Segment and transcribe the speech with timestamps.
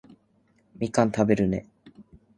[0.79, 1.67] みかん食べるね